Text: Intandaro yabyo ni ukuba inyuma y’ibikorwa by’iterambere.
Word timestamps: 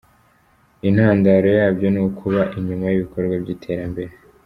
Intandaro 0.87 1.47
yabyo 1.59 1.87
ni 1.93 1.99
ukuba 2.07 2.41
inyuma 2.57 2.85
y’ibikorwa 2.87 3.35
by’iterambere. 3.43 4.13